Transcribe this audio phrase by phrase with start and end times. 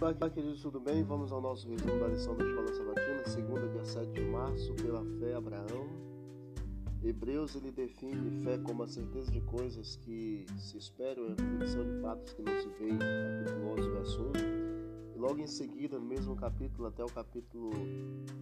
[0.00, 1.02] Olá, queridos, tudo bem?
[1.02, 5.04] Vamos ao nosso resumo da lição da Escola Sabatina, segunda, dia 7 de março, pela
[5.18, 5.88] fé, Abraão.
[7.02, 11.84] Hebreus, ele define fé como a certeza de coisas que se esperam e a convicção
[11.84, 15.16] de fatos que não se veem, capítulo 11, verso 1.
[15.16, 17.72] E logo em seguida, no mesmo capítulo, até o capítulo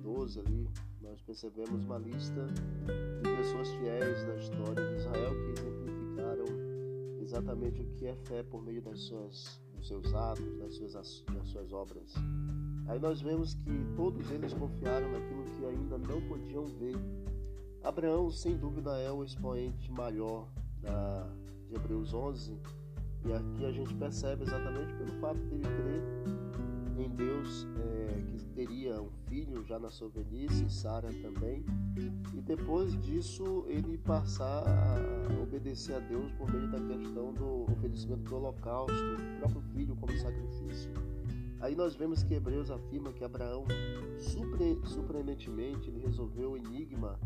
[0.02, 0.68] 12 ali,
[1.00, 2.48] nós percebemos uma lista
[3.22, 6.44] de pessoas fiéis da história de Israel que exemplificaram
[7.18, 11.72] exatamente o que é fé por meio das suas seus atos, das suas, das suas
[11.72, 12.14] obras.
[12.88, 16.96] Aí nós vemos que todos eles confiaram naquilo que ainda não podiam ver.
[17.82, 20.48] Abraão, sem dúvida, é o expoente maior
[20.80, 21.28] da,
[21.68, 22.58] de Hebreus 11,
[23.24, 26.02] e aqui a gente percebe exatamente pelo fato de ele crer
[26.98, 31.62] em Deus, é, que teria um filho já na sua velhice, Sara também,
[32.34, 38.22] e depois disso ele passar a obedecer a Deus por meio da questão do oferecimento
[38.22, 40.90] do holocausto, do próprio filho como sacrifício.
[41.60, 43.64] Aí nós vemos que Hebreus afirma que Abraão,
[44.18, 47.20] surpre surpreendentemente, ele resolveu o enigma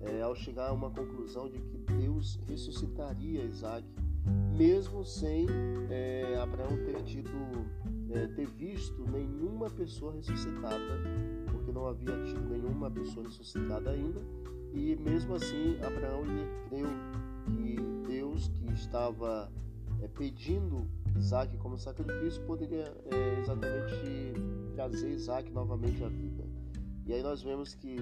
[0.00, 3.86] é, ao chegar a uma conclusão de que Deus ressuscitaria Isaac,
[4.54, 5.46] mesmo sem
[5.88, 7.30] é, Abraão ter tido
[8.10, 11.00] é, ter visto nenhuma pessoa ressuscitada,
[11.50, 14.20] porque não havia tido nenhuma pessoa ressuscitada ainda,
[14.72, 16.88] e mesmo assim Abraão lhe creu
[17.46, 19.50] que Deus que estava
[20.02, 24.34] é, pedindo Isaac como sacrifício poderia é, exatamente
[24.74, 26.44] trazer Isaac novamente à vida.
[27.06, 27.96] E aí nós vemos que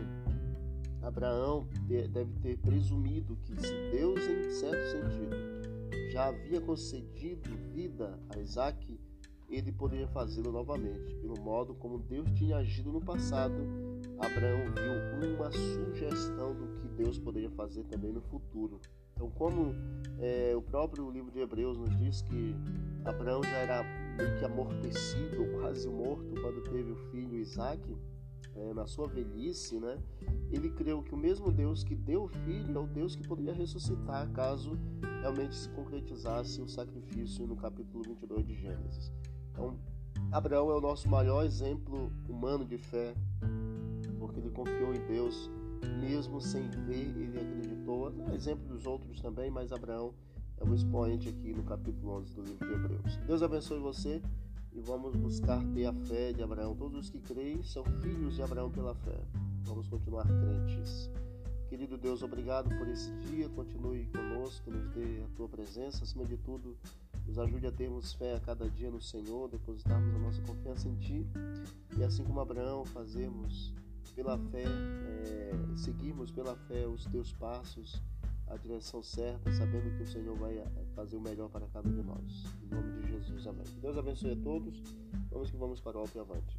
[1.03, 5.37] Abraão deve ter presumido que se Deus, em certo sentido,
[6.11, 8.99] já havia concedido vida a Isaac,
[9.57, 11.15] ele poderia fazê-lo novamente.
[11.17, 13.55] Pelo modo como Deus tinha agido no passado,
[14.19, 18.81] Abraão viu uma sugestão do que Deus poderia fazer também no futuro.
[19.15, 19.75] Então, como
[20.19, 22.55] é, o próprio livro de Hebreus nos diz que
[23.05, 23.85] Abraão já era
[24.17, 27.97] meio que amortecido, quase morto, quando teve o filho Isaac,
[28.57, 29.99] é, na sua velhice, né,
[30.51, 33.53] ele creu que o mesmo Deus que deu o filho é o Deus que poderia
[33.53, 34.79] ressuscitar caso
[35.21, 39.13] realmente se concretizasse o sacrifício no capítulo 22 de Gênesis.
[39.55, 39.79] Então,
[40.33, 43.15] Abraão é o nosso maior exemplo humano de fé,
[44.19, 45.49] porque ele confiou em Deus,
[46.01, 48.13] mesmo sem ver, ele acreditou.
[48.29, 50.13] É exemplo dos outros também, mas Abraão
[50.59, 53.17] é o expoente aqui no capítulo 11 do livro de Hebreus.
[53.27, 54.21] Deus abençoe você
[54.73, 56.75] e vamos buscar ter a fé de Abraão.
[56.75, 59.21] Todos os que creem são filhos de Abraão pela fé.
[59.63, 61.09] Vamos continuar crentes.
[61.69, 63.49] Querido Deus, obrigado por esse dia.
[63.51, 66.03] Continue conosco, nos dê a tua presença.
[66.03, 66.77] Acima de tudo,
[67.27, 70.97] nos ajude a termos fé a cada dia no Senhor, depositarmos a nossa confiança em
[70.97, 71.27] Ti
[71.97, 73.73] e assim como Abraão, fazermos
[74.15, 78.01] pela fé, é, seguirmos pela fé os Teus passos,
[78.47, 81.93] a direção certa, sabendo que o Senhor vai é, fazer o melhor para cada um
[81.93, 82.45] de nós.
[82.63, 83.65] Em nome de Jesus, amém.
[83.81, 84.83] Deus abençoe a todos.
[85.31, 86.59] Vamos que vamos para o alto e avante.